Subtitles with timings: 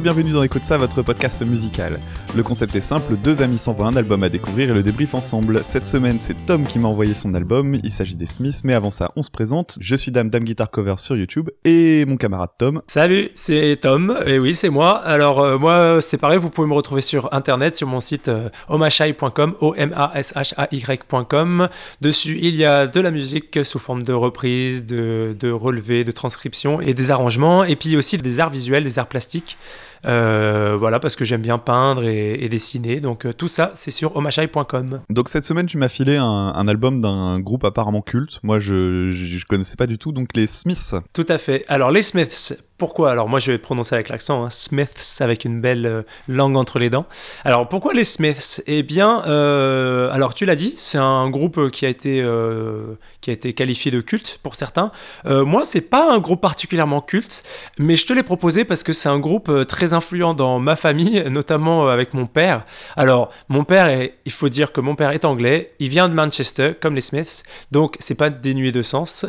[0.00, 1.98] bienvenue dans Écoute ça, votre podcast musical.
[2.36, 5.64] Le concept est simple, deux amis s'envoient un album à découvrir et le débrief ensemble.
[5.64, 8.92] Cette semaine, c'est Tom qui m'a envoyé son album, il s'agit des Smiths, mais avant
[8.92, 9.76] ça, on se présente.
[9.80, 12.80] Je suis Dame Dame Guitar Cover sur YouTube et mon camarade Tom.
[12.86, 14.98] Salut, c'est Tom, et oui, c'est moi.
[14.98, 18.50] Alors, euh, moi, c'est pareil, vous pouvez me retrouver sur internet, sur mon site euh,
[18.68, 21.68] omashai.com, O-M-A-S-H-A-Y.com.
[22.00, 26.12] Dessus, il y a de la musique sous forme de reprises, de, de relevés, de
[26.12, 29.58] transcriptions et des arrangements, et puis aussi des arts visuels, des arts plastiques.
[30.04, 33.00] Euh, voilà, parce que j'aime bien peindre et, dessiner.
[33.00, 35.00] Donc euh, tout ça, c'est sur omashai.com.
[35.10, 38.40] Donc cette semaine, tu m'as filé un, album d'un groupe apparemment culte.
[38.42, 40.12] Moi, je, je, connaissais pas du tout.
[40.12, 40.94] Donc les Smiths.
[41.12, 41.64] Tout à fait.
[41.68, 43.10] Alors les Smiths, pourquoi?
[43.10, 46.78] Alors moi je vais prononcer avec l'accent, hein, Smiths avec une belle euh, langue entre
[46.78, 47.06] les dents.
[47.44, 48.62] Alors pourquoi les Smiths?
[48.68, 53.30] Eh bien, euh, alors tu l'as dit, c'est un groupe qui a été euh, qui
[53.30, 54.92] a été qualifié de culte pour certains.
[55.24, 57.42] moi c'est pas un groupe particulièrement culte,
[57.78, 61.24] mais je te l'ai proposé parce que c'est un groupe très influent dans ma famille,
[61.30, 62.64] notamment avec mon père.
[62.96, 66.14] Alors mon père, est, il faut dire que mon père est anglais, il vient de
[66.14, 69.26] Manchester comme les Smiths, donc c'est pas dénué de sens.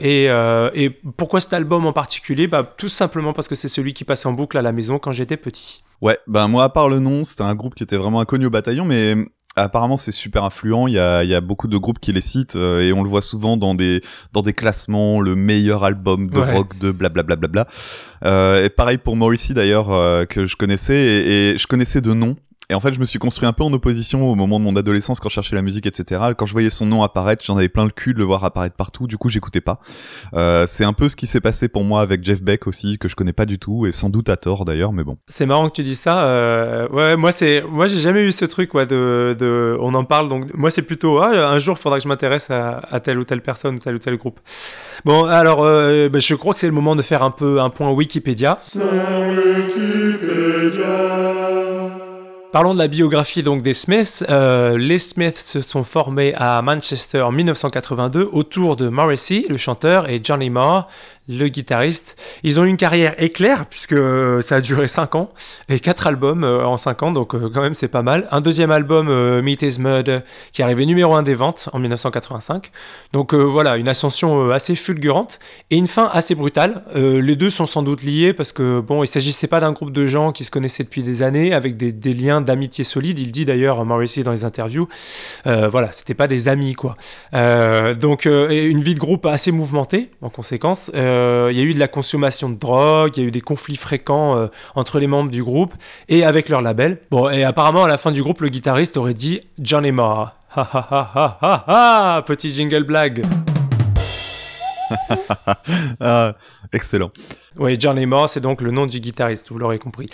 [0.00, 0.26] Et,
[0.74, 2.46] et, pourquoi cet album en particulier?
[2.46, 5.12] Bah, tout simplement parce que c'est celui qui passait en boucle à la maison quand
[5.12, 5.82] j'étais petit.
[6.02, 8.50] Ouais, ben moi à part le nom, c'était un groupe qui était vraiment inconnu au
[8.50, 9.16] bataillon, mais
[9.56, 10.86] apparemment c'est super influent.
[10.86, 13.02] Il y a, il y a beaucoup de groupes qui les citent euh, et on
[13.02, 17.36] le voit souvent dans des dans des classements, le meilleur album de rock de blablabla.
[17.36, 21.58] Bla, bla, bla, euh, et pareil pour Morrissey d'ailleurs euh, que je connaissais et, et,
[21.58, 22.36] je connaissais de nom
[22.68, 24.74] et en fait, je me suis construit un peu en opposition au moment de mon
[24.74, 26.20] adolescence quand je cherchais la musique, etc.
[26.36, 28.74] Quand je voyais son nom apparaître, j'en avais plein le cul de le voir apparaître
[28.74, 29.06] partout.
[29.06, 29.78] Du coup, j'écoutais pas.
[30.34, 33.06] Euh, c'est un peu ce qui s'est passé pour moi avec Jeff Beck aussi, que
[33.06, 35.16] je connais pas du tout et sans doute à tort d'ailleurs, mais bon.
[35.28, 36.24] C'est marrant que tu dis ça.
[36.24, 40.02] Euh, ouais, moi c'est, moi j'ai jamais eu ce truc, ouais, de, de, on en
[40.04, 40.28] parle.
[40.28, 43.18] Donc moi c'est plutôt, ah, un jour, il faudra que je m'intéresse à, à, telle
[43.18, 44.40] ou telle personne, tel ou tel groupe.
[45.04, 47.70] Bon, alors, euh, bah, je crois que c'est le moment de faire un peu un
[47.70, 48.58] point Wikipédia.
[48.74, 50.06] Wikipédia.
[52.52, 54.24] Parlons de la biographie donc des Smiths.
[54.30, 60.08] Euh, les Smiths se sont formés à Manchester en 1982 autour de Morrissey, le chanteur,
[60.08, 60.88] et Johnny Marr,
[61.28, 62.16] le guitariste.
[62.42, 65.30] Ils ont eu une carrière éclair, puisque euh, ça a duré 5 ans,
[65.68, 68.28] et 4 albums euh, en 5 ans, donc euh, quand même c'est pas mal.
[68.30, 69.08] Un deuxième album,
[69.42, 70.22] Meet Is Mud,
[70.52, 72.70] qui est arrivé numéro 1 des ventes en 1985.
[73.12, 76.82] Donc voilà, une ascension assez fulgurante, et une fin assez brutale.
[76.94, 80.06] les deux sont sans doute liés, parce que bon, il s'agissait pas d'un groupe de
[80.06, 83.18] gens qui se connaissaient depuis des années, avec des, liens d'amitié solides.
[83.18, 84.88] Il dit d'ailleurs, Morrissey dans les interviews,
[85.44, 86.96] voilà, c'était pas des amis, quoi.
[87.32, 90.90] donc une vie de groupe assez mouvementée, en conséquence.
[90.94, 91.15] Euh,
[91.50, 93.76] il y a eu de la consommation de drogue, il y a eu des conflits
[93.76, 95.74] fréquents euh, entre les membres du groupe
[96.08, 97.00] et avec leur label.
[97.10, 100.32] Bon, et apparemment, à la fin du groupe, le guitariste aurait dit John est mort.
[100.54, 101.64] Ha ha ha ha ha
[102.16, 103.22] ha Petit jingle blague.
[106.00, 106.34] ah,
[106.72, 107.10] excellent.
[107.58, 110.06] Oui, Johnny Moore, c'est donc le nom du guitariste, vous l'aurez compris.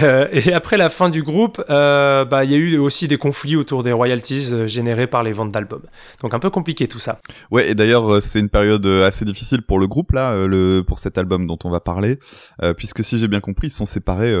[0.00, 3.16] Euh, et après la fin du groupe, euh, bah, il y a eu aussi des
[3.16, 5.82] conflits autour des royalties euh, générés par les ventes d'albums.
[6.22, 7.18] Donc un peu compliqué tout ça.
[7.50, 11.18] Ouais, et d'ailleurs, c'est une période assez difficile pour le groupe, là, le, pour cet
[11.18, 12.18] album dont on va parler,
[12.76, 14.32] puisque si j'ai bien compris, ils sont séparés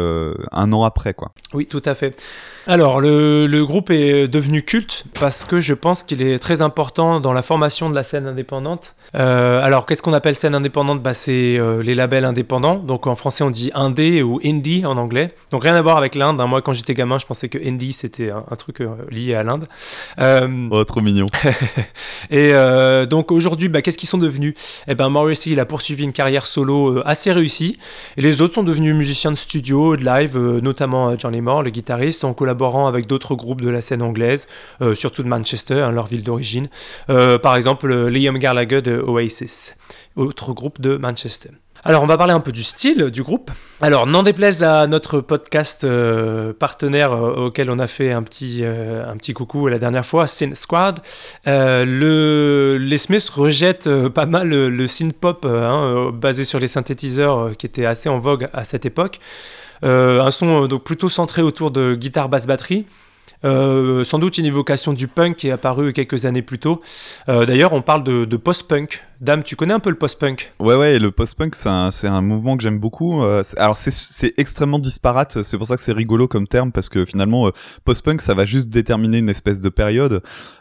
[0.52, 1.32] un an après, quoi.
[1.52, 2.22] Oui, tout à fait.
[2.66, 7.20] Alors, le, le groupe est devenu culte parce que je pense qu'il est très important
[7.20, 8.94] dans la formation de la scène indépendante.
[9.12, 11.02] alors, qu'est-ce qu'on appelle scène indépendante?
[11.02, 15.32] Bah, C'est les labels indépendants donc en français, on dit indé ou indie en anglais.
[15.50, 16.40] Donc rien à voir avec l'Inde.
[16.40, 16.46] Hein.
[16.46, 19.66] Moi, quand j'étais gamin, je pensais que indie c'était un, truc euh, lié à l'Inde.
[20.18, 21.26] Euh, oh, trop mignon.
[22.30, 24.54] et euh, donc aujourd'hui, bah, qu'est-ce qu'ils sont devenus?
[24.86, 27.78] Eh ben, Morrissey, il a poursuivi une carrière solo assez réussie.
[28.16, 32.24] Et les autres sont devenus musiciens de studio, de live, notamment Johnny Moore, le guitariste,
[32.24, 34.46] en collaborant avec d'autres groupes de la scène anglaise,
[34.94, 36.68] surtout de Manchester, hein, leur ville d'origine.
[37.06, 39.74] par exemple, Liam Gallagher de Oasis,
[40.16, 41.50] autre groupe de Manchester.
[41.86, 43.50] Alors, on va parler un peu du style du groupe.
[43.82, 48.62] Alors, n'en déplaise à notre podcast euh, partenaire euh, auquel on a fait un petit,
[48.64, 51.00] euh, un petit coucou la dernière fois, Synth Squad,
[51.44, 57.66] le, les Smiths rejettent pas mal le, synth pop hein, basé sur les synthétiseurs qui
[57.66, 59.20] était assez en vogue à cette époque.
[59.82, 62.86] un son donc plutôt centré autour de guitare basse batterie.
[63.42, 66.80] sans doute une évocation du punk qui est apparu quelques années plus tôt.
[67.26, 70.52] D'ailleurs, on parle de post-punk Dame, tu connais un peu le post-punk?
[70.58, 73.22] Ouais, ouais, le post-punk, c'est un, un, mouvement que j'aime beaucoup.
[73.22, 77.04] Euh, alors, c'est extrêmement disparate, c'est pour ça que c'est rigolo comme terme, parce que
[77.04, 77.50] finalement, euh,
[77.84, 80.20] post-punk, ça va juste déterminer une espèce de période,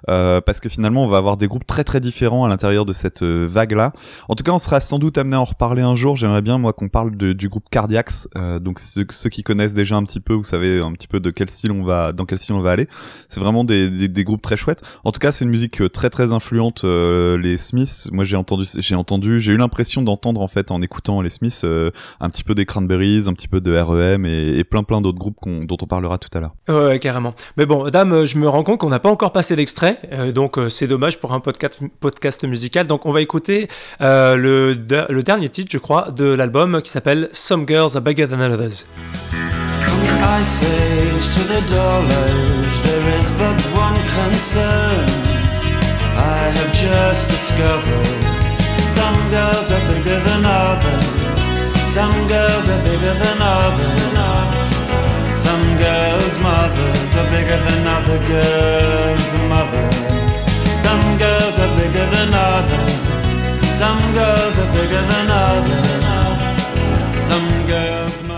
[0.10, 2.94] euh, parce que finalement, on va avoir des groupes très très différents à l'intérieur de
[2.94, 3.92] cette vague-là.
[4.30, 6.16] En tout cas, on sera sans doute amené à en reparler un jour.
[6.16, 8.28] J'aimerais bien, moi, qu'on parle du groupe Cardiacs.
[8.62, 11.32] donc, ceux, ceux, qui connaissent déjà un petit peu, vous savez un petit peu de
[11.32, 12.88] quel style on va, dans quel style on va aller.
[13.30, 14.84] C'est vraiment des, des, des, groupes très chouettes.
[15.04, 16.84] En tout cas, c'est une musique très très influente.
[16.84, 21.22] les Smiths, moi, j'ai entendu, j'ai entendu, j'ai eu l'impression d'entendre en fait en écoutant
[21.22, 24.84] les Smiths euh, un petit peu des Cranberries, un petit peu de REM et, plein
[24.84, 26.54] plein d'autres groupes dont on parlera tout à l'heure.
[26.68, 27.34] Ouais, carrément.
[27.57, 30.00] Mais bon, dame, je me rends compte qu'on n'a pas encore passé l'extrait,
[30.34, 32.88] donc c'est dommage pour un podcast, podcast musical.
[32.88, 33.68] Donc on va écouter
[34.00, 38.42] le, le dernier titre, je crois, de l'album qui s'appelle Some Girls Are Bigger Than
[38.42, 38.86] Others.
[40.25, 45.34] Ice Age to the Dull Age, there is but one concern.
[46.16, 48.23] I have just discovered
[48.98, 51.42] some girls are bigger than others.
[51.98, 54.69] Some girls are bigger than others.
[55.45, 59.98] Some girls' mothers are bigger than other girls' mothers.
[60.86, 63.25] Some girls are bigger than others.
[63.81, 65.33] Some girls are bigger than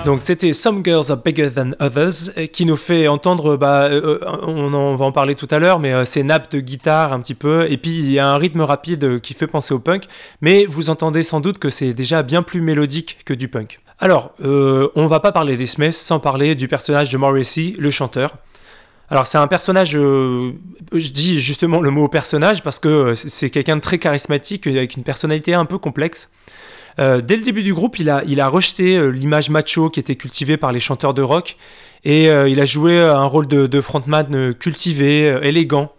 [0.06, 4.38] Donc c'était Some Girls Are Bigger Than Others qui nous fait entendre, bah, euh, euh,
[4.44, 7.34] on, va en parler tout à l'heure, mais euh, ces nappes de guitare un petit
[7.34, 10.04] peu, et puis il y a un rythme rapide qui fait penser au punk,
[10.42, 13.80] mais vous entendez sans doute que c'est déjà bien plus mélodique que du punk.
[13.98, 18.36] Alors, on va pas parler des Smiths sans parler du personnage de Morrissey, le chanteur.
[19.10, 20.52] Alors c'est un personnage, je
[20.92, 25.56] dis justement le mot personnage parce que c'est quelqu'un de très charismatique avec une personnalité
[25.56, 26.30] un peu complexe.
[27.00, 30.58] Euh, dès le début du groupe, il a, rejeté euh, l'image macho qui était cultivée
[30.58, 31.58] par les chanteurs de rock
[32.04, 35.92] et euh, il a joué un rôle de, de frontman cultivé, élégant.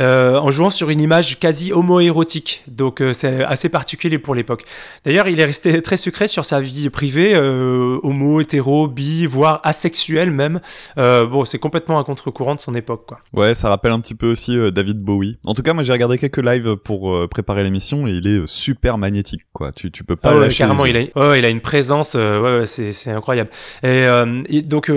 [0.00, 2.62] Euh, en jouant sur une image quasi homoérotique.
[2.68, 4.64] Donc euh, c'est assez particulier pour l'époque.
[5.04, 9.60] D'ailleurs, il est resté très secret sur sa vie privée, euh, homo, hétéro, bi, voire
[9.64, 10.60] asexuel même.
[10.96, 13.18] bon, c'est complètement un contre-courant de son époque, quoi.
[13.32, 15.38] Ouais, ça rappelle un petit peu aussi David Bowie.
[15.46, 18.98] En tout cas, moi j'ai regardé quelques lives pour préparer l'émission et il est super
[18.98, 19.72] magnétique, quoi.
[19.72, 23.10] Tu, tu peux pas ah lâcher carrément, il a, il a une présence, ouais, c'est
[23.10, 23.50] incroyable.
[23.82, 24.06] Et,
[24.48, 24.92] et donc,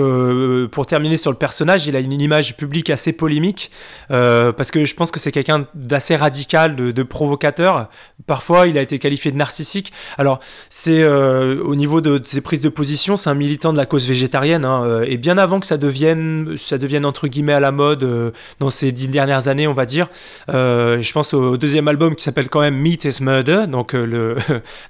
[0.70, 3.70] pour terminer sur le personnage, il a une image publique assez polémique
[4.08, 7.88] parce que je pense que c'est quelqu'un d'assez radical, de, provocateur.
[8.26, 9.92] Parfois, il a été qualifié de narcissique.
[10.18, 10.40] Alors,
[10.70, 14.08] c'est euh, au niveau de, ses prises de position, c'est un militant de la cause
[14.08, 14.64] végétarienne.
[14.64, 18.04] Hein, euh, et bien avant que ça devienne, ça devienne entre guillemets à la mode
[18.04, 18.30] euh,
[18.60, 20.08] dans ces dix dernières années, on va dire.
[20.48, 23.64] je pense au deuxième album qui s'appelle quand même Meat is Murder.
[23.68, 23.96] Donc,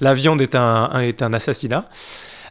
[0.00, 1.88] la viande est un, est un assassinat.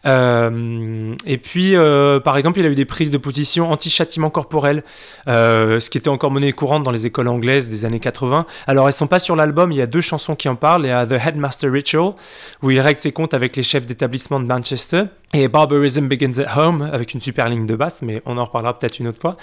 [0.05, 4.83] Euh, et puis, euh, par exemple, il a eu des prises de position anti-châtiment corporel,
[5.27, 8.45] euh, ce qui était encore monnaie courante dans les écoles anglaises des années 80.
[8.67, 10.85] Alors, elles sont pas sur l'album, il y a deux chansons qui en parlent.
[10.85, 12.13] Il y a The Headmaster Ritual,
[12.61, 15.03] où il règle ses comptes avec les chefs d'établissement de Manchester,
[15.33, 18.77] et Barbarism Begins at Home, avec une super ligne de basse, mais on en reparlera
[18.77, 19.37] peut-être une autre fois.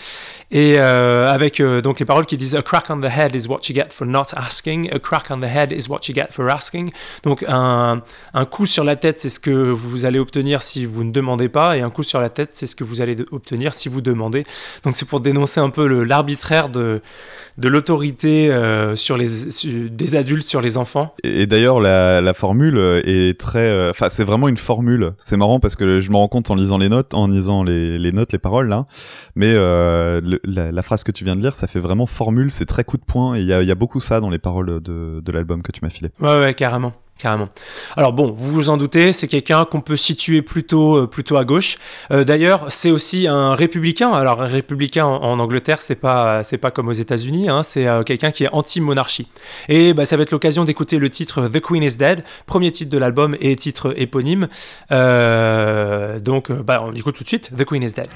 [0.50, 3.74] Et avec donc les paroles qui disent A crack on the head is what you
[3.74, 6.90] get for not asking, a crack on the head is what you get for asking.
[7.22, 8.02] Donc, un,
[8.34, 11.48] un coup sur la tête, c'est ce que vous allez obtenir si vous ne demandez
[11.48, 14.00] pas, et un coup sur la tête, c'est ce que vous allez obtenir si vous
[14.00, 14.44] demandez.
[14.84, 17.00] Donc c'est pour dénoncer un peu l'arbitraire de,
[17.58, 19.28] de l'autorité euh, sur les
[19.90, 21.12] des adultes sur les enfants.
[21.24, 25.12] Et, d'ailleurs la, la, formule est très, euh, enfin c'est vraiment une formule.
[25.18, 27.98] C'est marrant parce que je me rends compte en lisant les notes, en lisant les,
[27.98, 28.86] les notes, les paroles là,
[29.34, 32.50] mais euh, la, phrase que tu viens de lire, ça fait vraiment formule.
[32.50, 34.38] C'est très coup de poing et il y a, y a, beaucoup ça dans les
[34.38, 36.10] paroles de, de l'album que tu m'as filé.
[36.20, 36.92] Ouais ouais carrément.
[37.18, 37.48] Carrément.
[37.96, 41.44] Alors bon, vous vous en doutez, c'est quelqu'un qu'on peut situer plutôt, euh, plutôt à
[41.44, 41.78] gauche.
[42.12, 44.12] Euh, d'ailleurs, c'est aussi un républicain.
[44.12, 47.48] Alors un républicain en, Angleterre, c'est pas, c'est pas comme aux États-Unis.
[47.48, 49.26] Hein, c'est euh, quelqu'un qui est anti-monarchie.
[49.68, 52.90] Et bah, ça va être l'occasion d'écouter le titre The Queen is Dead, premier titre
[52.90, 54.46] de l'album et titre éponyme.
[54.90, 58.08] donc, bah, on écoute tout de suite The Queen is Dead.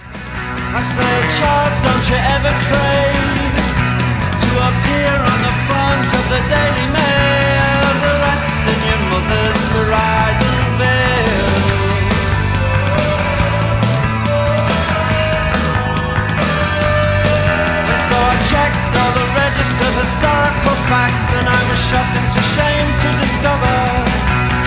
[20.92, 23.76] Facts, and I was shocked into shame to discover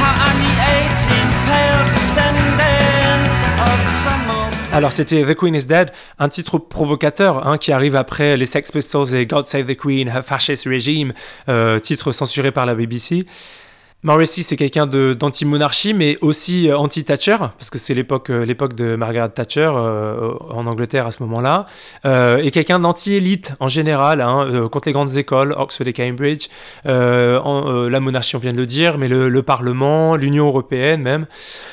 [0.02, 0.54] how I'm the
[0.90, 3.30] 18 pale descendant
[3.70, 4.26] of some
[4.74, 8.72] Alors c'était The Queen is Dead, un titre provocateur hein, qui arrive après les Sex
[8.72, 11.14] Pistols et God Save the Queen, Her Fascist Regime,
[11.48, 13.26] euh, titre censuré par la BBC.
[14.06, 19.30] Morrissey, c'est quelqu'un d'anti-monarchie, mais aussi euh, anti-Thatcher, parce que c'est l'époque euh, de Margaret
[19.30, 21.66] Thatcher euh, en Angleterre à ce moment-là,
[22.06, 26.50] et quelqu'un d'anti-élite en général, hein, contre les grandes écoles, Oxford et Cambridge,
[26.84, 31.26] la monarchie, on vient de le dire, mais le, Parlement, l'Union européenne même.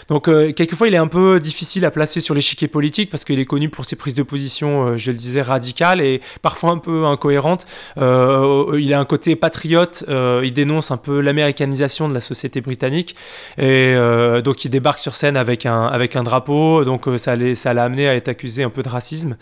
[0.08, 0.24] Donc,
[0.54, 3.68] quelquefois, il est un peu difficile à placer sur l'échiquier politique, parce qu'il est connu
[3.68, 7.66] pour ses prises de position, je le disais, radicales et parfois un peu incohérentes.
[7.98, 13.14] il a un côté patriote, il dénonce un peu l'américanisation de la société britannique.
[13.58, 13.94] Et
[14.44, 18.14] donc il débarque sur scène avec un, avec un drapeau, donc ça l'a amené à
[18.14, 19.36] être accusé un peu de racisme.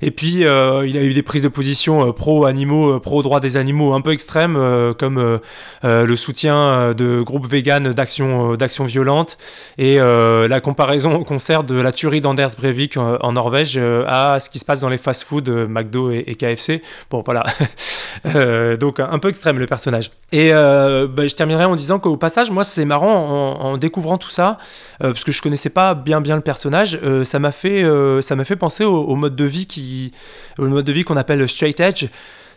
[0.00, 4.12] Et puis il a eu des prises de position pro-animaux, pro-droits des animaux un peu
[4.12, 4.54] extrêmes,
[4.98, 5.40] comme
[5.82, 9.38] le soutien de groupes véganes d'action violente
[9.78, 14.58] et la comparaison au concert de la tuerie d'Anders Breivik en, Norvège à ce qui
[14.58, 16.82] se passe dans les fast-food McDo et, KFC.
[17.10, 17.44] Bon voilà,
[18.78, 20.10] donc un peu extrême le personnage.
[20.32, 24.28] Et euh, bah, je terminerai en disant qu'au passage, moi c'est marrant en, découvrant tout
[24.28, 24.58] ça,
[25.02, 27.84] euh, parce que je connaissais pas bien bien le personnage, euh, ça m'a fait
[28.22, 30.12] ça m'a fait penser au, mode de vie qui
[30.58, 32.06] au mode de vie qu'on appelle straight edge.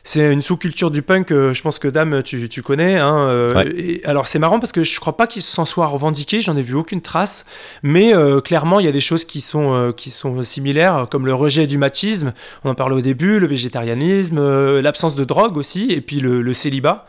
[0.08, 3.00] C'est une sous-culture du punk, je pense que Dame, tu, tu connais.
[3.00, 6.56] Hein, et, alors c'est marrant parce que je crois pas qu'il s'en soit revendiqué, j'en
[6.56, 7.44] ai vu aucune trace.
[7.82, 11.66] Mais clairement, il y a des choses qui sont, qui sont similaires, comme le rejet
[11.66, 12.34] du machisme,
[12.64, 16.54] on en parlait au début, le végétarianisme, l'absence de drogue aussi, et puis le, le
[16.54, 17.08] célibat.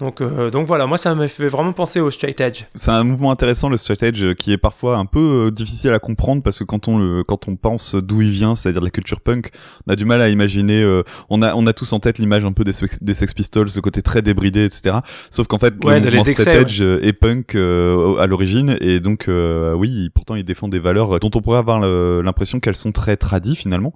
[0.00, 2.64] Donc, euh, donc voilà, moi ça m'a fait vraiment penser au straight edge.
[2.74, 6.00] C'est un mouvement intéressant le straight edge qui est parfois un peu euh, difficile à
[6.00, 8.90] comprendre parce que quand on le, quand on pense d'où il vient, c'est-à-dire de la
[8.90, 9.50] culture punk,
[9.86, 10.82] on a du mal à imaginer.
[10.82, 12.72] Euh, on a on a tous en tête l'image un peu des,
[13.02, 14.96] des Sex Pistols, ce côté très débridé, etc.
[15.30, 20.34] Sauf qu'en fait le mouvement straight edge est punk à l'origine et donc oui, pourtant
[20.34, 23.92] il défend des valeurs dont on pourrait avoir l'impression qu'elles sont très tradies finalement.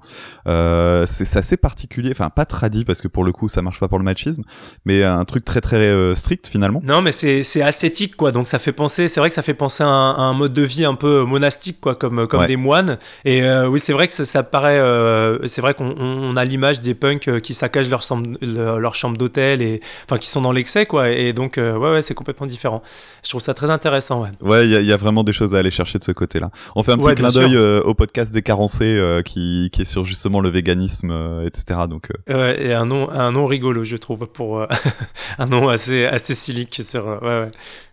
[0.46, 3.98] c'est assez particulier, enfin pas tradies parce que pour le coup ça marche pas pour
[3.98, 4.44] le machisme,
[4.84, 6.80] mais un truc très très euh, strict finalement.
[6.84, 8.32] Non, mais c'est ascétique quoi.
[8.32, 10.84] Donc ça fait penser, c'est vrai que ça fait penser à un, mode de vie
[10.84, 12.98] un peu monastique quoi, comme comme des moines.
[13.24, 16.94] Et euh, oui, c'est vrai que ça, paraît, euh, c'est vrai qu'on a l'image des
[16.94, 21.10] punks qui saccagent leur chambre, leur chambre d'hôtel et enfin qui sont dans l'excès quoi.
[21.10, 22.82] Et donc ouais, ouais c'est complètement différent.
[23.24, 24.22] Je trouve ça très intéressant.
[24.22, 26.50] Ouais, ouais, il y, a vraiment des choses à aller chercher de ce côté-là.
[26.76, 30.40] On fait un petit clin d'œil au podcast des carencés qui, qui est sur justement
[30.40, 31.80] le véganisme, etc.
[31.88, 34.66] Donc et un nom un nom rigolo je trouve pour
[35.38, 37.06] un nom assez, assez silique sur.
[37.06, 37.50] Ouais, ouais.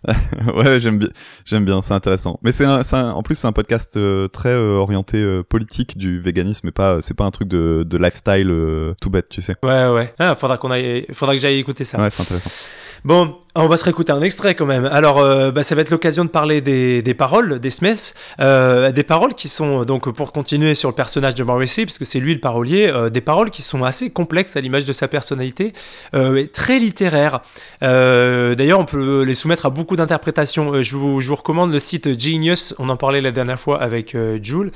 [0.55, 1.09] ouais, j'aime bien,
[1.45, 2.39] j'aime bien, c'est intéressant.
[2.43, 6.67] Mais c'est en plus c'est un podcast euh, très euh, orienté euh, politique du véganisme,
[6.67, 8.51] et pas, c'est pas un truc de, de lifestyle
[9.01, 9.55] tout bête, tu sais.
[9.63, 10.13] Ouais, ouais.
[10.19, 11.99] Ah, faudra qu'on aille, faudra que j'aille écouter ça.
[11.99, 12.51] Ouais, c'est intéressant.
[13.03, 14.85] Bon, on va se réécouter un extrait quand même.
[14.85, 18.13] Alors, euh, bah, ça va être l'occasion de parler des, paroles des Smiths.
[18.41, 22.19] Euh, des paroles qui sont, donc pour continuer sur le personnage de Morrissey, puisque c'est
[22.19, 25.73] lui le parolier, euh, des paroles qui sont assez complexes à l'image de sa personnalité,
[26.53, 27.41] très littéraires.
[27.81, 30.81] D'ailleurs, on peut les soumettre à beaucoup d'interprétations.
[30.81, 34.71] Je vous, recommande le site Genius, on en parlait la dernière fois avec Jules.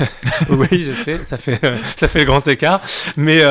[0.50, 1.60] oui, je sais, ça fait,
[1.96, 2.80] ça fait le grand écart.
[3.16, 3.42] Mais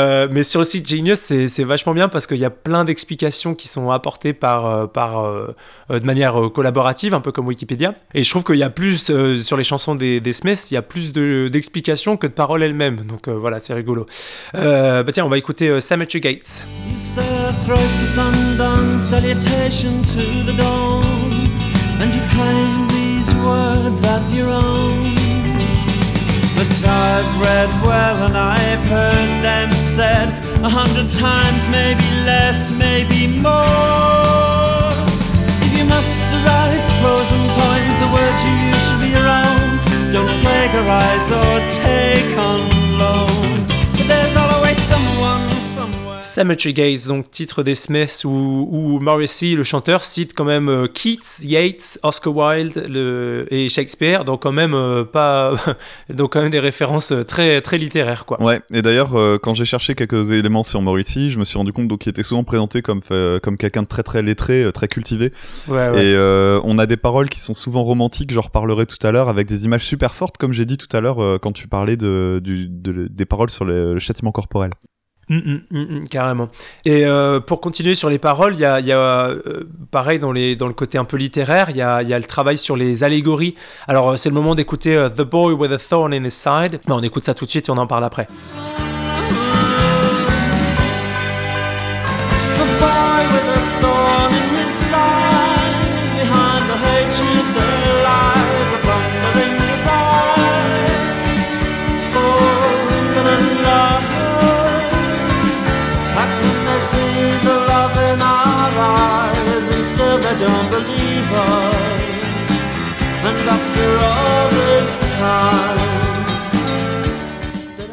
[0.44, 3.92] sur le site Genius, c'est vachement bien parce qu'il y a plein d'explications qui sont
[3.92, 5.56] apportées par, euh, par, euh,
[5.92, 7.94] euh, de manière collaborative, un peu comme Wikipédia.
[8.14, 9.12] Et je trouve qu'il y a plus,
[9.42, 13.02] sur les chansons des, des Smiths, il y a plus d'explications que de paroles elles-mêmes.
[13.02, 14.06] Donc voilà, c'est rigolo.
[14.54, 16.64] bah tiens, on va écouter Cemetery Gates.
[22.04, 25.14] and you claim these words as your own.
[26.56, 30.30] But I've read well and I've heard them said
[30.64, 34.53] a hundred times, maybe less, maybe more.
[35.84, 40.14] You must write pros and poems, the words you use should be around.
[40.14, 43.53] Don't plagiarize or take on loan.
[46.34, 50.88] Cemetery Gaze, donc titre des Smiths, où, où, Morrissey, le chanteur, cite quand même euh,
[50.88, 55.54] Keats, Yates, Oscar Wilde le, et Shakespeare, donc quand même euh, pas,
[56.10, 58.42] donc quand même des références euh, très très littéraires quoi.
[58.42, 59.12] Ouais, et d'ailleurs
[59.44, 62.44] quand j'ai cherché quelques éléments sur Morrissey, je me suis rendu compte qu'il était souvent
[62.44, 63.02] présenté comme
[63.44, 65.32] comme quelqu'un de très très lettré, très cultivé.
[65.68, 66.06] Ouais, ouais.
[66.06, 69.48] Et on a des paroles qui sont souvent romantiques, j'en reparlerai tout à l'heure, avec
[69.48, 72.68] des images super fortes, comme j'ai dit tout à l'heure quand tu parlais de, du,
[72.70, 74.72] des paroles sur le châtiment corporel.
[75.30, 76.50] Mm, mm, mm, carrément.
[76.86, 80.98] Et euh, pour continuer sur les paroles, il y a, euh, pareil dans, le côté
[80.98, 83.56] un peu littéraire, il y a, le travail sur les allégories.
[83.88, 86.82] Alors euh, c'est le moment d'écouter The Boy with a Thorn in His Side.
[86.88, 88.28] Mais on écoute ça tout de suite et on en parle après.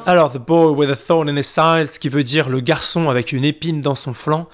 [0.07, 3.09] Alors, The Boy with a Thorn in his side, ce qui veut dire le garçon
[3.11, 4.49] avec une épine dans son flanc.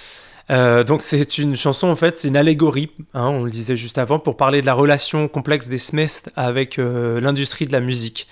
[0.51, 3.99] Euh, donc c'est une chanson en fait, c'est une allégorie, hein, on le disait juste
[3.99, 8.29] avant, pour parler de la relation complexe des Smiths avec euh, l'industrie de la musique.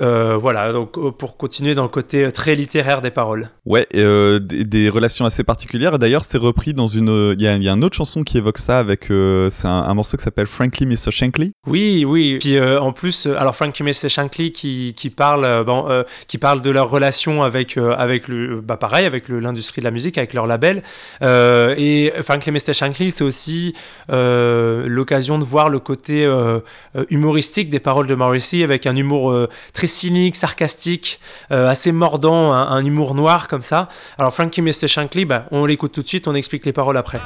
[0.00, 3.50] Euh, voilà, donc euh, pour continuer dans le côté euh, très littéraire des paroles.
[3.64, 6.00] Ouais, euh, des, des, relations assez particulières.
[6.00, 7.34] D'ailleurs, c'est repris dans une.
[7.38, 9.12] Il y, a, y a une autre chanson qui évoque ça avec.
[9.12, 11.12] Euh, c'est un, un, morceau qui s'appelle Frankly Mr.
[11.12, 11.52] Shankly.
[11.68, 12.38] Oui, oui.
[12.40, 14.08] Puis en plus, alors Frankly Mr.
[14.08, 15.86] Shankly qui, qui parle, bon,
[16.26, 20.18] qui parle de leur relation avec avec le, bah pareil, avec l'industrie de la musique,
[20.18, 20.82] avec leur label.
[21.22, 22.72] et Frankly Mr.
[22.72, 23.74] Shankly, c'est aussi
[24.08, 26.28] l'occasion de voir le côté
[27.10, 31.20] humoristique des paroles de Morrissey avec un humour très cynique, sarcastique,
[31.52, 33.88] euh, assez mordant, un, humour noir comme ça.
[34.18, 34.88] Alors Frankie Mr.
[34.88, 37.20] Shankly, bah, on l'écoute tout de suite, on explique les paroles après.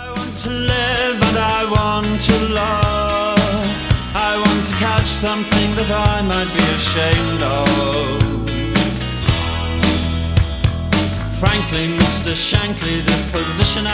[11.73, 12.35] Mr.
[12.35, 13.87] Shankly, this position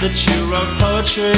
[0.00, 1.32] that you wrote poetry.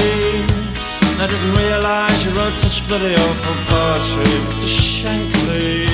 [1.18, 4.68] I didn't realize you wrote such bloody awful poetry, Mr.
[4.68, 5.88] Shankly.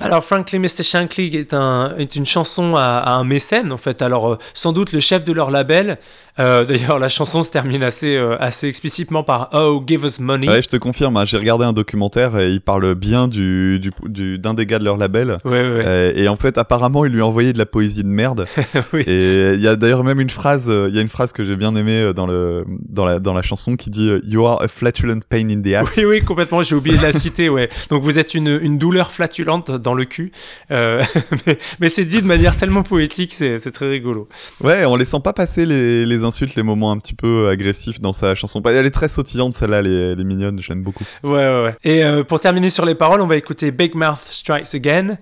[0.00, 0.84] Alors, Frankly Mr.
[0.84, 4.00] Shankly est, un, est une chanson à, à, un mécène, en fait.
[4.00, 5.98] Alors, euh, sans doute le chef de leur label.
[6.40, 10.48] Euh, D'ailleurs, la chanson se termine assez, euh, assez explicitement par Oh, give us money.
[10.48, 13.90] Ouais, je te confirme, hein, j'ai regardé un documentaire et il parle bien du, du,
[14.06, 15.38] du d'un des gars de leur label.
[15.44, 15.82] Ouais, ouais.
[15.84, 18.46] Euh, et en fait, apparemment, il lui a envoyé de la poésie de merde.
[18.92, 19.02] oui.
[19.06, 21.56] Et il y a d'ailleurs même une phrase, il y a une phrase que j'ai
[21.56, 25.20] bien aimée dans, le, dans, la, dans la chanson qui dit You are a flatulent
[25.28, 25.96] pain in the ass.
[25.96, 27.68] Oui, oui, complètement, j'ai oublié de la citer, ouais.
[27.90, 30.32] Donc, vous êtes une, une douleur flatulente dans le cul.
[30.70, 34.28] Mais, mais c'est dit de manière tellement poétique, c'est très rigolo.
[34.62, 38.00] Ouais, on les sent pas passer les, les, insultes, les moments un petit peu agressifs
[38.00, 38.62] dans sa chanson.
[38.64, 41.04] Elle est très sautillante, celle-là, elle, elle, est mignonne, je beaucoup.
[41.24, 41.74] Ouais, ouais, ouais.
[41.84, 45.18] Et euh, pour terminer sur les paroles, on va écouter Big Mouth Strikes Again.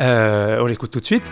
[0.00, 1.24] Euh, on l'écoute tout de suite.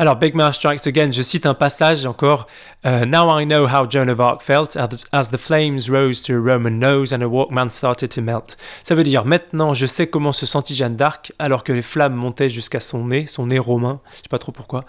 [0.00, 2.46] Alors, Mouth Strikes Again, je cite un passage encore.
[2.82, 4.74] Uh, Now I know how Joan of Arc felt
[5.12, 8.56] as, the flames rose to her Roman nose and her Walkman started to melt.
[8.82, 12.14] Ça veut dire, maintenant je sais comment se sentit Jeanne d'Arc alors que les flammes
[12.14, 14.80] montaient jusqu'à son nez, son nez romain, je sais pas trop pourquoi,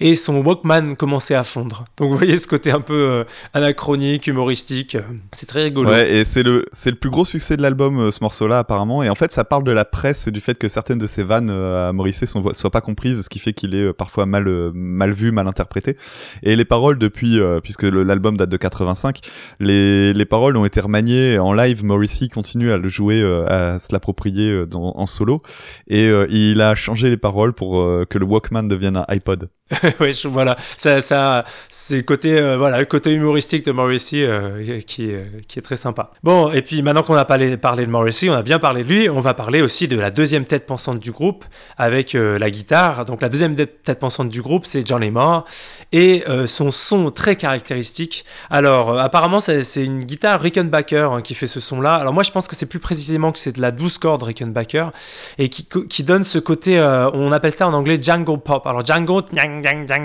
[0.00, 1.84] et son Walkman commençait à fondre.
[1.98, 5.88] Donc vous voyez ce côté un peu euh, anachronique, humoristique, euh, c'est très rigolo.
[5.88, 9.08] Ouais, et c'est le, le plus gros succès de l'album, euh, ce morceau-là apparemment, et
[9.08, 11.50] en fait ça parle de la presse et du fait que certaines de ses vannes
[11.50, 15.30] à Morrissey sont, soient pas comprises, ce qui fait qu'il est parfois mal mal vu,
[15.30, 15.96] mal interprété.
[16.42, 19.20] Et les paroles depuis, euh, puisque l'album date de 85,
[19.60, 21.84] les, les paroles ont été remaniées en live.
[21.84, 25.42] Morrissey continue à le jouer, euh, à se l'approprier euh, en solo,
[25.88, 29.48] et il a changé les paroles pour que le Walkman devienne un iPod.
[30.00, 35.10] oui, voilà, ça, c'est côté, euh, voilà, côté humoristique de Morrissey euh, qui,
[35.48, 36.12] qui est très sympa.
[36.22, 39.08] Bon, et puis maintenant qu'on a parlé, de Morrissey, on a bien parlé de lui,
[39.08, 41.44] on va parler aussi de la deuxième tête pensante du groupe
[41.76, 43.04] avec euh, la guitare.
[43.04, 45.44] Donc la deuxième tête pensante du groupe, c'est Johnny Marr
[45.92, 48.24] et euh, son son très caractéristique.
[48.50, 51.94] Alors euh, apparemment, c'est une guitare Rickenbacker hein, qui fait ce son-là.
[51.94, 54.90] Alors moi, je pense que c'est plus précisément que c'est de la 12 cordes Rickenbacker
[55.38, 56.80] et qui, donne ce côté,
[57.14, 58.66] on appelle ça en anglais jungle pop.
[58.66, 58.84] Alors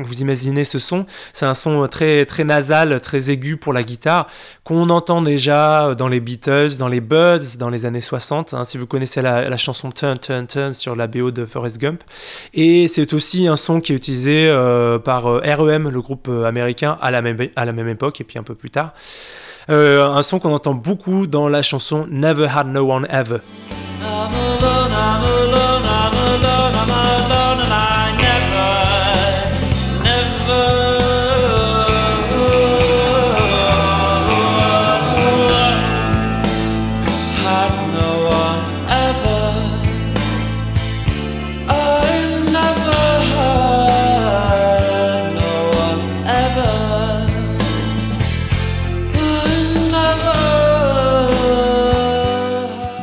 [0.03, 4.27] vous imaginez ce son C'est un son très, très nasal, très aigu pour la guitare,
[4.63, 8.77] qu'on entend déjà dans les Beatles, dans les Birds, dans les années 60, hein, si
[8.77, 12.03] vous connaissez la, la, chanson Turn, Turn, Turn sur la BO de Forrest Gump.
[12.53, 17.11] Et c'est aussi un son qui est utilisé euh, par REM, le groupe américain, à
[17.11, 18.93] la, même, à la même époque, et puis un peu plus tard.
[19.69, 23.37] Euh, un son qu'on entend beaucoup dans la chanson Never Had No One Ever.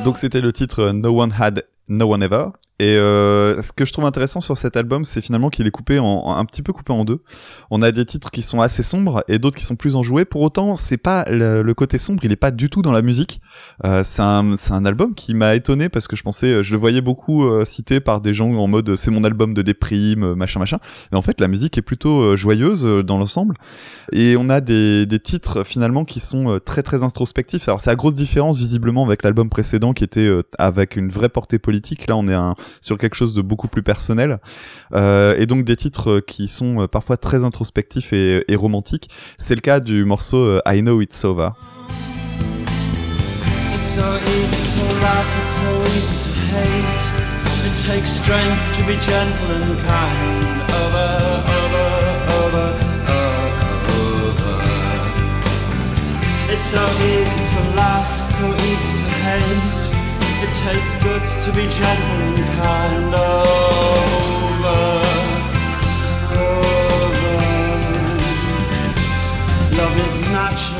[0.09, 2.47] Donc c'était le titre No One Had No One Ever.
[2.81, 5.99] Et euh, ce que je trouve intéressant sur cet album, c'est finalement qu'il est coupé
[5.99, 7.23] en, un petit peu coupé en deux.
[7.71, 10.25] On a des titres qui sont assez sombres et d'autres qui sont plus enjoués.
[10.25, 13.41] Pour autant, c'est pas le, côté sombre, il est pas du tout dans la musique.
[13.85, 17.01] Euh, c'est un, un album qui m'a étonné parce que je pensais, je le voyais
[17.01, 20.79] beaucoup euh, cité par des gens en mode c'est mon album de déprime, machin machin.
[21.11, 23.55] Mais en fait, la musique est plutôt euh, joyeuse euh, dans l'ensemble.
[24.13, 27.69] Et on a des, des titres finalement qui sont très très introspectifs.
[27.69, 31.59] Alors c'est la grosse différence visiblement avec l'album précédent qui était avec une vraie portée
[31.59, 32.07] politique.
[32.09, 34.39] Là, on est un sur quelque chose de beaucoup plus personnel.
[34.95, 39.09] Euh, et donc des titres qui sont euh, parfois très introspectifs et, romantiques.
[39.39, 41.51] C'est le cas du morceau euh, I Know It's Over.
[60.65, 63.45] Takes guts to be gentle and kind over,
[66.35, 67.37] over.
[69.77, 70.78] Love is natural.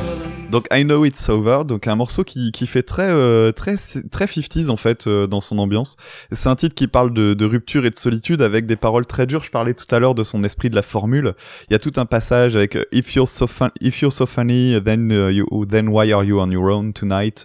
[0.51, 3.77] Donc I Know It's Over, donc un morceau qui, qui fait très euh, très
[4.11, 5.97] très 50s en fait euh, dans son ambiance.
[6.33, 9.27] C'est un titre qui parle de, de, rupture et de solitude avec des paroles très
[9.27, 9.43] dures.
[9.43, 11.35] Je parlais tout à l'heure de son esprit de la formule.
[11.69, 13.47] Il y a tout un passage avec euh, If you're so,
[13.83, 17.45] if you're so funny, then you, then why are you on your own tonight?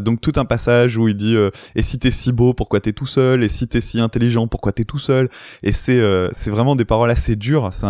[0.00, 1.36] donc tout un passage où il dit
[1.74, 3.42] et si t'es si beau, pourquoi t'es tout seul?
[3.42, 5.28] Et si t'es si intelligent, pourquoi t'es tout seul?
[5.62, 6.00] Et c'est
[6.32, 7.70] c'est vraiment des paroles assez dures.
[7.72, 7.86] C'est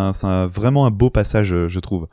[0.46, 2.08] vraiment un beau passage, je trouve.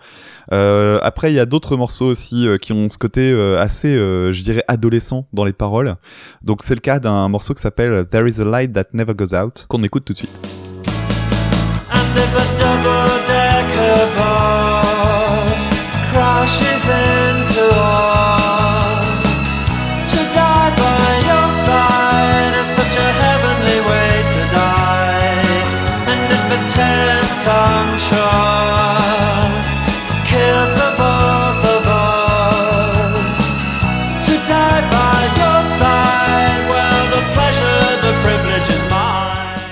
[0.51, 4.31] après, il y a d'autres morceaux aussi euh, qui ont ce côté euh, assez, euh,
[4.31, 5.95] je dirais, adolescent dans les paroles.
[6.41, 9.33] Donc c'est le cas d'un morceau qui s'appelle There is a light that never goes
[9.33, 10.39] out, qu'on écoute tout de suite.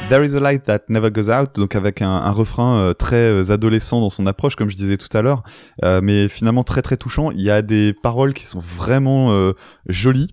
[0.09, 3.15] There is a light that never goes out, donc avec un, un refrain euh, très
[3.15, 5.43] euh, adolescent dans son approche, comme je disais tout à l'heure,
[5.83, 7.31] euh, mais finalement très très touchant.
[7.31, 9.53] Il y a des paroles qui sont vraiment
[9.87, 10.27] jolies.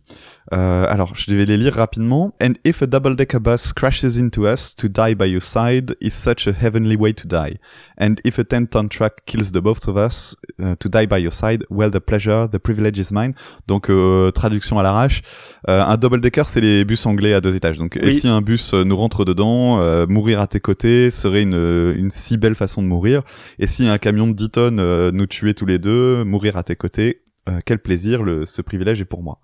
[0.52, 2.34] Euh, alors, je vais les lire rapidement.
[2.42, 6.48] And if a double-decker bus crashes into us, to die by your side is such
[6.48, 7.58] a heavenly way to die.
[7.98, 11.32] And if a 10-ton truck kills the both of us, uh, to die by your
[11.32, 13.32] side, well, the pleasure, the privilege is mine.
[13.68, 15.22] Donc, euh, traduction à l'arrache.
[15.68, 17.78] Euh, un double-decker, c'est les bus anglais à deux étages.
[17.78, 22.10] Donc, et si un bus nous rentre dedans, mourir à tes côtés serait une, une
[22.10, 23.22] si belle façon de mourir.
[23.58, 26.76] Et si un camion de 10 tonnes nous tuait tous les deux, mourir à tes
[26.76, 27.22] côtés,
[27.64, 29.38] quel plaisir, le, ce privilège est pour moi.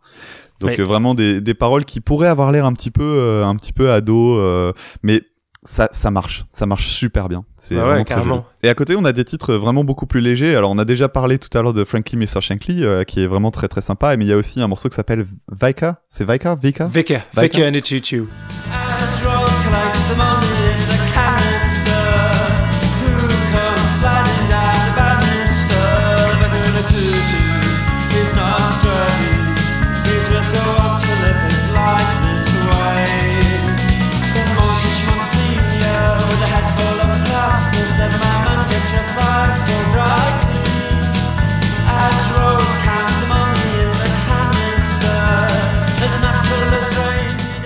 [0.61, 3.55] Donc euh, vraiment des, des paroles qui pourraient avoir l'air un petit peu euh, un
[3.57, 5.23] petit peu ado, euh, mais
[5.65, 7.45] ça, ça marche, ça marche super bien.
[7.57, 8.41] C'est vraiment très joli.
[8.63, 10.55] Et à côté, on a des titres vraiment beaucoup plus légers.
[10.55, 12.41] Alors, on a déjà parlé tout à l'heure de Frankie Mr.
[12.41, 14.17] Shankly, qui est vraiment très très sympa.
[14.17, 16.03] Mais il y a aussi un morceau qui s'appelle Vika.
[16.09, 16.55] C'est Vika?
[16.55, 16.87] Vika?
[16.87, 17.25] Vika.
[17.37, 18.29] Vika and the Choo Choo.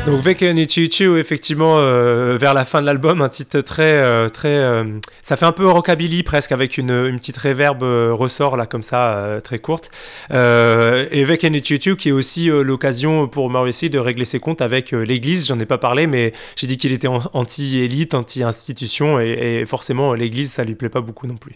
[0.06, 4.30] Donc Veken et Chiu effectivement, euh, vers la fin de l'album, un titre très, euh,
[4.30, 4.84] très, euh,
[5.22, 9.58] ça fait un peu rockabilly presque avec une, petite réverbe ressort là comme ça, très
[9.58, 9.90] courte.
[10.30, 14.92] et Veken et Chiu qui est aussi l'occasion pour Morrissey de régler ses comptes avec
[14.92, 15.46] l'Église.
[15.46, 20.64] J'en ai pas parlé, mais j'ai dit qu'il était anti-élite, anti-institution, et, forcément l'Église ça
[20.64, 21.52] lui plaît pas beaucoup non plus.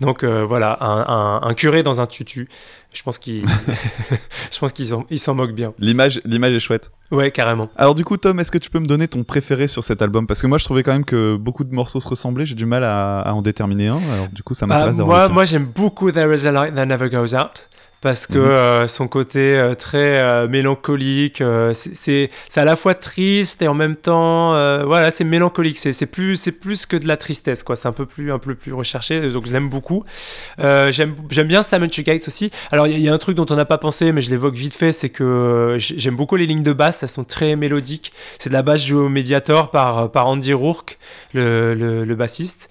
[0.00, 2.48] Donc voilà, un, un, curé dans un tutu.
[2.96, 3.44] Je pense qu'il,
[4.50, 5.74] je pense qu'ils s'en moquent bien.
[5.78, 6.92] L'image, l'image est chouette.
[7.10, 7.68] Ouais, carrément.
[7.76, 10.26] Alors du coup, Tom, est-ce que tu peux me donner ton préféré sur cet album?
[10.26, 12.46] Parce que moi, je trouvais quand même que beaucoup de morceaux se ressemblaient.
[12.46, 14.00] J'ai du mal à, en déterminer un.
[14.14, 16.86] Alors du coup, ça m'intéresse euh, Moi, moi j'aime beaucoup There Is a Light That
[16.86, 17.68] Never Goes Out
[18.00, 18.50] parce que mhm.
[18.50, 23.96] euh, son côté euh, très euh, mélancolique, c'est à la fois triste et en même
[23.96, 24.50] temps,
[24.86, 25.78] voilà, c'est mélancolique.
[25.78, 27.76] C'est plus c'est plus que de la tristesse, quoi.
[27.76, 29.20] C'est un peu plus un peu plus recherché.
[29.28, 30.04] Donc j'aime beaucoup.
[30.58, 31.14] j'aime
[31.46, 32.50] bien Simon Gates aussi.
[32.70, 34.74] Alors il y, a un truc dont on n'a pas pensé, mais je l'évoque vite
[34.74, 37.02] fait, c'est que j'aime beaucoup les lignes de basse.
[37.02, 38.12] Elles sont très mélodiques.
[38.38, 40.98] C'est de la basse jouée au Mediator par par Andy Rourke,
[41.32, 42.68] le, le, le bassiste.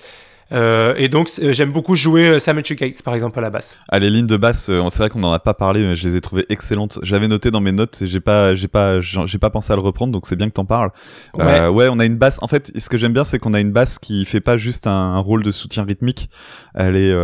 [0.51, 3.77] Euh, et donc, j'aime beaucoup jouer Symmetry Gates, par exemple, à la basse.
[3.89, 6.15] Ah, les lignes de basse, c'est vrai qu'on n'en a pas parlé, mais je les
[6.15, 6.99] ai trouvées excellentes.
[7.01, 9.81] J'avais noté dans mes notes et j'ai pas, j'ai pas, j'ai pas pensé à le
[9.81, 10.91] reprendre, donc c'est bien que t'en parles.
[11.34, 11.67] Ouais.
[11.67, 11.88] ouais.
[11.89, 12.38] on a une basse.
[12.41, 14.88] En fait, ce que j'aime bien, c'est qu'on a une basse qui fait pas juste
[14.88, 16.29] un, rôle de soutien rythmique.
[16.75, 17.15] Elle est,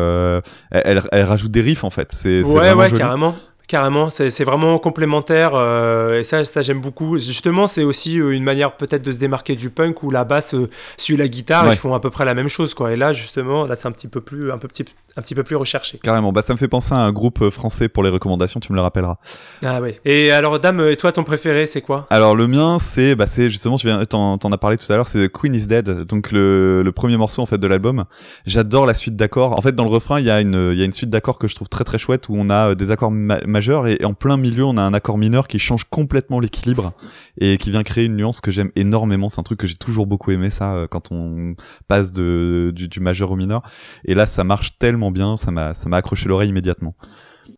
[0.72, 2.10] elle, elle, rajoute des riffs en fait.
[2.14, 3.36] C'est, ouais, ouais, carrément.
[3.72, 7.18] Carrément, c'est vraiment complémentaire euh, et ça, ça j'aime beaucoup.
[7.18, 10.56] Justement, c'est aussi euh, une manière peut-être de se démarquer du punk où la basse
[10.56, 12.92] euh, suit la guitare, ils font à peu près la même chose quoi.
[12.92, 14.84] Et là, justement, là c'est un petit peu plus, un peu petit,
[15.16, 16.00] un petit peu plus recherché.
[16.02, 18.78] Carrément, bah ça me fait penser à un groupe français pour les recommandations, tu me
[18.78, 19.18] le rappelleras.
[19.64, 19.92] Ah oui.
[20.06, 22.06] Et alors, Dame, et toi, ton préféré, c'est quoi?
[22.10, 25.32] Alors le mien, c'est, bah justement, tu viens, t'en, as parlé tout à l'heure, c'est
[25.32, 28.06] Queen is Dead, donc le, le premier morceau en fait de l'album.
[28.46, 29.58] J'adore la suite d'accords.
[29.58, 31.48] En fait, dans le refrain, il y a une, y a une suite d'accords que
[31.48, 34.66] je trouve très très chouette où on a des accords majeurs et en plein milieu,
[34.66, 36.94] on a un accord mineur qui change complètement l'équilibre
[37.40, 39.30] et qui vient créer une nuance que j'aime énormément.
[39.30, 41.56] C'est un truc que j'ai toujours beaucoup aimé, ça, euh, quand on
[41.88, 43.62] passe de, du, majeur au mineur.
[44.06, 46.94] Et là, ça marche tellement bien, ça m'a, accroché l'oreille immédiatement.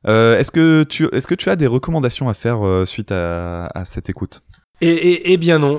[0.07, 3.69] Euh, est-ce que tu, est-ce que tu as des recommandations à faire euh, suite à,
[3.83, 4.41] cette écoute?
[4.81, 5.77] Et, et, bien non,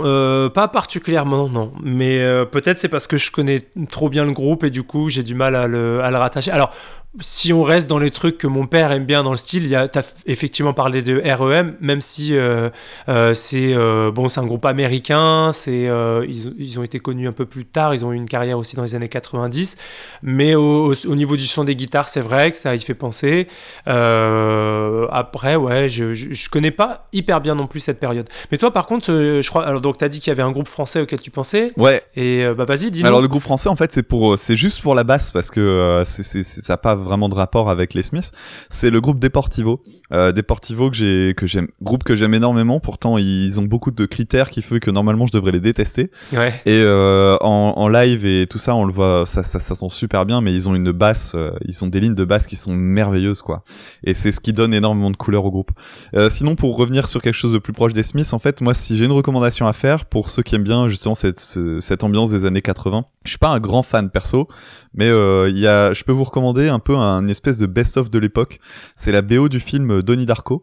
[0.50, 3.59] pas particulièrement non, mais peut-être c'est parce que je connais
[3.90, 6.50] trop bien le groupe et du coup j'ai du mal à le, rattacher.
[6.50, 6.72] Alors
[7.20, 9.74] si on reste dans les trucs que mon père aime bien dans le style, tu
[9.76, 12.70] as effectivement parlé de REM, même si euh,
[13.09, 15.88] euh, c'est euh, bon, un groupe américain, c'est
[16.26, 18.83] ils, ont été connus un peu plus tard, ils ont eu une carrière aussi dans
[18.83, 19.76] les années 90,
[20.22, 23.46] mais au, au niveau du son des guitares, c'est vrai que ça y fait penser.
[23.87, 28.28] après, ouais, je, je, connais pas hyper bien non plus cette période.
[28.50, 30.52] Mais toi, par contre, je crois, alors donc tu as dit qu'il y avait un
[30.52, 31.72] groupe français auquel tu pensais.
[31.76, 32.02] Ouais.
[32.16, 33.06] Et bah vas-y, dis-nous.
[33.06, 36.02] Alors le groupe français, en fait, c'est pour, c'est juste pour la basse parce que
[36.04, 38.32] c'est, ça pas vraiment de rapport avec les Smiths,
[38.68, 39.82] c'est le groupe Deportivo.
[40.12, 42.80] Euh, Deportivo que j'ai que j'aime, groupe que j'aime énormément.
[42.80, 46.10] Pourtant, ils ont beaucoup de critères qui font que normalement je devrais les détester.
[46.32, 46.52] Ouais.
[46.66, 49.86] Et euh, en, en, live et tout ça, on le voit, ça, ça, ça sent
[49.88, 50.40] super bien.
[50.40, 53.42] Mais ils ont une basse, euh, ils ont des lignes de basse qui sont merveilleuses,
[53.42, 53.62] quoi.
[54.04, 55.70] Et c'est ce qui donne énormément de couleur au groupe.
[56.14, 58.73] Euh, sinon, pour revenir sur quelque chose de plus proche des Smiths, en fait, moi,
[58.74, 62.30] si j'ai une recommandation à faire pour ceux qui aiment bien justement cette, cette ambiance
[62.30, 64.48] des années 80, je suis pas un grand fan perso,
[64.92, 68.18] mais euh, y a, je peux vous recommander un peu un espèce de best-of de
[68.18, 68.60] l'époque.
[68.96, 70.62] C'est la BO du film Donnie Darko.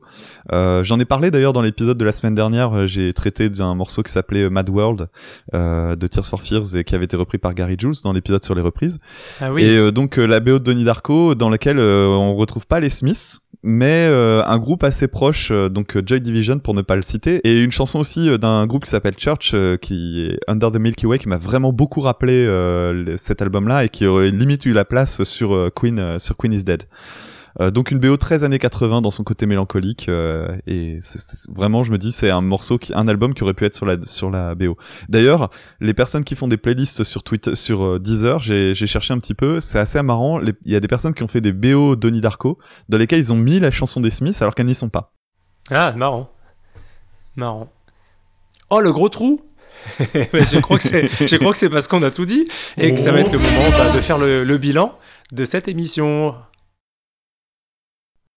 [0.51, 2.87] Euh, J'en ai parlé d'ailleurs dans l'épisode de la semaine dernière.
[2.87, 5.07] J'ai traité d'un morceau qui s'appelait Mad World
[5.53, 8.43] euh, de Tears for Fears et qui avait été repris par Gary Jules dans l'épisode
[8.43, 8.99] sur les reprises.
[9.39, 9.63] Ah oui.
[9.63, 13.39] Et euh, donc la BO de Donnie Darko dans laquelle on retrouve pas les Smiths
[13.63, 17.71] mais un groupe assez proche, donc Joy Division pour ne pas le citer, et une
[17.71, 21.29] chanson aussi euh, d'un groupe qui s'appelle Church, qui est Under the Milky Way, qui
[21.29, 22.47] m'a vraiment beaucoup rappelé
[23.17, 26.83] cet album-là et qui aurait limite eu la place sur Queen, sur Queen is Dead.
[27.59, 30.99] Euh, donc une BO 13 années 80 dans son côté mélancolique euh, et
[31.49, 33.85] vraiment je me dis c'est un morceau qui un album qui aurait pu être sur
[33.85, 34.77] la sur la BO.
[35.09, 39.13] D'ailleurs, les personnes qui font des playlists sur Twitter sur euh, Deezer, j'ai j'ai cherché
[39.13, 41.51] un petit peu, c'est assez marrant, il y a des personnes qui ont fait des
[41.51, 42.57] BO Donnie Darko
[42.89, 45.13] dans lesquelles ils ont mis la chanson des Smiths alors qu'elles n'y sont pas.
[45.69, 46.29] Ah, marrant.
[47.35, 47.71] Marrant.
[48.71, 49.39] Oh, le gros trou
[49.99, 52.99] je crois que c'est, je crois que c'est parce qu'on a tout dit et que
[52.99, 54.95] ça va être le moment bah, de faire le bilan
[55.31, 56.35] de cette émission.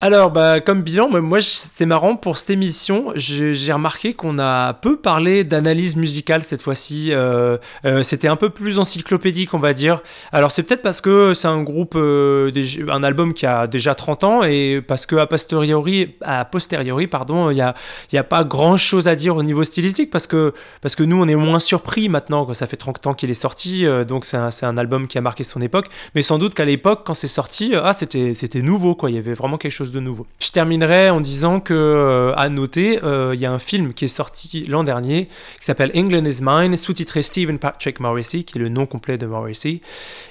[0.04, 3.14] Alors, bah, comme bilan, moi, c'est marrant pour cette émission.
[3.16, 7.08] J'ai remarqué qu'on a peu parlé d'analyse musicale cette fois-ci.
[7.10, 10.02] Euh, euh, c'était un peu plus encyclopédique, on va dire.
[10.30, 12.52] Alors, c'est peut-être parce que c'est un groupe, euh,
[12.90, 17.48] un album qui a déjà 30 ans et parce que a posteriori, à posteriori, pardon,
[17.48, 20.52] il n'y a, pas grand-chose à dire au niveau stylistique parce que,
[20.98, 22.52] nous, on est moins surpris maintenant.
[22.52, 25.62] Ça fait 30 ans qu'il est sorti, donc c'est un, album qui a marqué son
[25.62, 25.86] époque.
[26.14, 29.10] Mais sans doute qu'à l'époque, quand c'est sorti, ah, c'était nouveau, quoi.
[29.10, 30.26] Il y avait vraiment quelque chose nouveau.
[30.40, 34.04] Je terminerai en disant que, euh, à noter, euh, il y a un film qui
[34.04, 35.26] est sorti l'an dernier
[35.58, 39.26] qui s'appelle England is Mine, sous-titré Stephen Patrick Morrissey, qui est le nom complet de
[39.26, 39.80] Morrissey,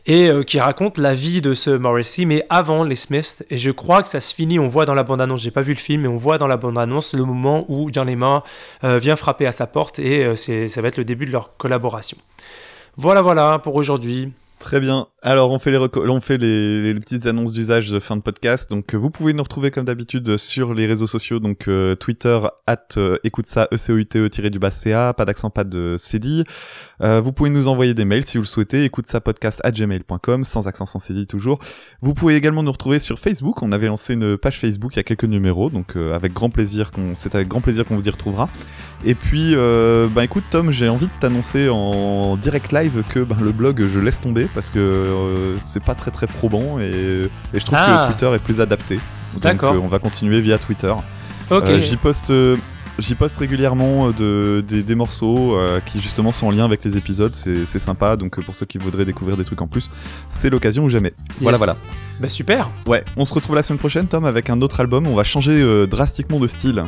[0.06, 3.44] et euh, qui raconte la vie de ce Morrissey, mais avant les Smiths.
[3.50, 5.74] Et je crois que ça se finit, on voit dans la bande-annonce, j'ai pas vu
[5.74, 8.44] le film, mais on voit dans la bande-annonce le moment où John Lemar
[8.84, 12.18] vient frapper à sa porte, et ça va être le début de leur collaboration.
[12.96, 14.32] Voilà, voilà pour aujourd'hui.
[14.64, 15.08] Très bien.
[15.22, 18.70] Alors, on fait les, on fait les, petites annonces d'usage de fin de podcast.
[18.70, 21.42] Donc, vous pouvez nous retrouver comme d'habitude sur les réseaux sociaux.
[21.42, 24.72] Donc, euh, Twitter, at euh, écoute ça, e c o u t e du bas
[24.72, 26.46] CA, pas d'accent, pas de CD.
[27.04, 28.86] Euh, vous pouvez nous envoyer des mails si vous le souhaitez.
[28.86, 31.60] Écoute ça podcast at gmail.com, sans accent, sans CD toujours.
[32.02, 33.62] Vous pouvez également nous retrouver sur Facebook.
[33.62, 35.70] On avait lancé une page Facebook il y a quelques numéros.
[35.70, 38.50] Donc, euh, avec grand plaisir qu'on, c'est avec grand plaisir qu'on vous y retrouvera.
[39.06, 39.56] Et puis,
[40.14, 44.00] bah écoute, Tom, j'ai envie de t'annoncer en direct live que ben, le blog, je
[44.00, 48.08] laisse tomber parce que euh, c'est pas très très probant et, je trouve que ah.
[48.08, 49.00] Twitter est plus adapté.
[49.36, 49.74] D'accord.
[49.74, 50.94] Donc euh, on va continuer via Twitter.
[51.50, 51.70] Ok.
[51.70, 52.32] Euh, j'y poste
[53.00, 57.80] J'y poste régulièrement de, des, morceaux qui justement sont en lien avec les épisodes, c'est
[57.80, 59.90] sympa, donc pour ceux qui voudraient découvrir des trucs en plus,
[60.30, 61.14] c'est l'occasion ou jamais.
[61.42, 61.76] Voilà, voilà.
[62.20, 65.16] Bah super Ouais, on se retrouve la semaine prochaine Tom avec un autre album, on
[65.16, 66.86] va changer drastiquement de style.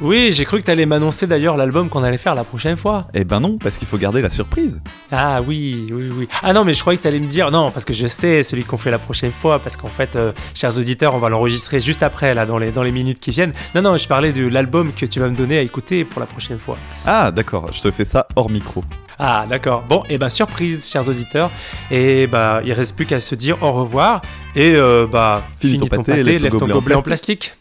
[0.00, 3.06] Oui, j'ai cru que t'allais m'annoncer d'ailleurs l'album qu'on allait faire la prochaine fois.
[3.14, 4.82] Eh ben non, parce qu'il faut garder la surprise.
[5.12, 6.28] Ah oui, oui, oui.
[6.42, 8.64] Ah non, mais je croyais que t'allais me dire non, parce que je sais celui
[8.64, 12.02] qu'on fait la prochaine fois, parce qu'en fait, euh, chers auditeurs, on va l'enregistrer juste
[12.02, 13.52] après, là, dans les, dans les minutes qui viennent.
[13.74, 16.26] Non, non, je parlais de l'album que tu vas me donner à écouter pour la
[16.26, 16.76] prochaine fois.
[17.06, 18.84] Ah d'accord, je te fais ça hors micro.
[19.18, 19.84] Ah d'accord.
[19.88, 21.50] Bon, et eh ben surprise, chers auditeurs.
[21.90, 24.22] Et bah il reste plus qu'à se dire au revoir
[24.56, 27.54] et euh, bah finis ton, pâté, lève ton, gobelet en plastique.